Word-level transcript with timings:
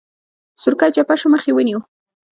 سورکی 0.61 0.89
چپه 0.95 1.15
شو 1.19 1.27
مخ 1.33 1.43
يې 1.47 1.53
ونيو. 1.55 1.79